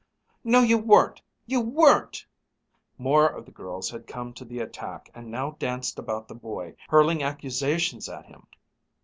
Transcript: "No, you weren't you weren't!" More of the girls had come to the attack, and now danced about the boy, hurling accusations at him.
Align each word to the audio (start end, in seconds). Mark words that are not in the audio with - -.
"No, 0.43 0.61
you 0.61 0.79
weren't 0.79 1.21
you 1.45 1.61
weren't!" 1.61 2.25
More 2.97 3.27
of 3.27 3.45
the 3.45 3.51
girls 3.51 3.91
had 3.91 4.07
come 4.07 4.33
to 4.33 4.43
the 4.43 4.57
attack, 4.59 5.11
and 5.13 5.29
now 5.29 5.51
danced 5.59 5.99
about 5.99 6.27
the 6.27 6.33
boy, 6.33 6.73
hurling 6.89 7.21
accusations 7.21 8.09
at 8.09 8.25
him. 8.25 8.47